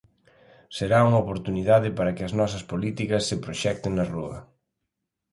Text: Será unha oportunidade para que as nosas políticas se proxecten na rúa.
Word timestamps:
Será 0.77 0.99
unha 1.07 1.21
oportunidade 1.23 1.89
para 1.97 2.13
que 2.15 2.23
as 2.27 2.33
nosas 2.39 2.63
políticas 2.71 3.25
se 3.29 3.35
proxecten 3.43 3.93
na 3.95 4.05
rúa. 4.13 4.37